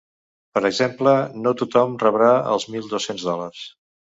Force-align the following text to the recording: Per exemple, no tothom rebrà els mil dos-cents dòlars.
Per 0.57 0.61
exemple, 0.69 1.13
no 1.43 1.53
tothom 1.61 1.93
rebrà 2.07 2.33
els 2.55 2.69
mil 2.77 2.91
dos-cents 2.95 3.29
dòlars. 3.31 3.63